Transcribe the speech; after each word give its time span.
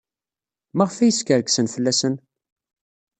Maɣef 0.77 0.97
ay 0.97 1.13
skerksen 1.17 1.67
fell-asen? 1.73 2.15